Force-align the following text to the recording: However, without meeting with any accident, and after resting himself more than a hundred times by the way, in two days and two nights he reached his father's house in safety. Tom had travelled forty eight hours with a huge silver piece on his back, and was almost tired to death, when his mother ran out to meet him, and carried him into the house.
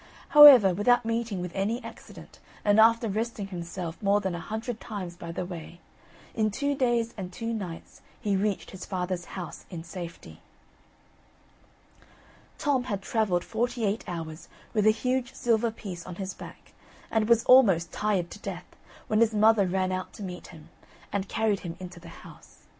However, 0.29 0.73
without 0.73 1.05
meeting 1.05 1.41
with 1.41 1.51
any 1.53 1.83
accident, 1.83 2.39
and 2.65 2.79
after 2.79 3.07
resting 3.07 3.49
himself 3.49 4.01
more 4.01 4.19
than 4.19 4.33
a 4.33 4.39
hundred 4.39 4.79
times 4.81 5.15
by 5.15 5.31
the 5.31 5.45
way, 5.45 5.79
in 6.33 6.49
two 6.49 6.73
days 6.73 7.13
and 7.17 7.31
two 7.31 7.53
nights 7.53 8.01
he 8.19 8.35
reached 8.35 8.71
his 8.71 8.83
father's 8.83 9.25
house 9.37 9.67
in 9.69 9.83
safety. 9.83 10.39
Tom 12.57 12.85
had 12.85 13.03
travelled 13.03 13.43
forty 13.43 13.85
eight 13.85 14.03
hours 14.07 14.49
with 14.73 14.87
a 14.87 14.89
huge 14.89 15.35
silver 15.35 15.69
piece 15.69 16.03
on 16.07 16.15
his 16.15 16.33
back, 16.33 16.73
and 17.11 17.29
was 17.29 17.45
almost 17.45 17.91
tired 17.91 18.31
to 18.31 18.39
death, 18.39 18.75
when 19.05 19.19
his 19.19 19.35
mother 19.35 19.67
ran 19.67 19.91
out 19.91 20.13
to 20.13 20.23
meet 20.23 20.47
him, 20.47 20.69
and 21.13 21.29
carried 21.29 21.59
him 21.59 21.77
into 21.79 21.99
the 21.99 22.09
house. 22.25 22.61